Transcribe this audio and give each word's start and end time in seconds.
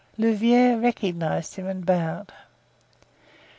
Louvieres 0.17 0.81
recognized 0.81 1.57
him 1.57 1.67
and 1.67 1.85
bowed. 1.85 2.31